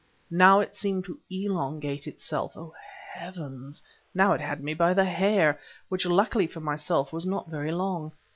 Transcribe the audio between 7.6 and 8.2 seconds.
long.